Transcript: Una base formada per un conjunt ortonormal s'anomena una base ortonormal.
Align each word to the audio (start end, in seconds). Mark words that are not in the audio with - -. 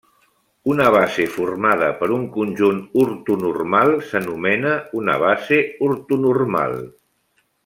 Una 0.75 0.85
base 0.93 1.25
formada 1.33 1.89
per 1.99 2.09
un 2.15 2.23
conjunt 2.39 2.81
ortonormal 3.03 3.95
s'anomena 4.09 4.75
una 5.03 5.19
base 5.27 5.61
ortonormal. 5.91 6.79